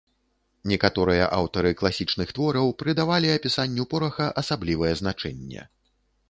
[0.69, 5.61] Некаторыя аўтары класічных твораў прыдавалі апісанню пораху асаблівае значэнне.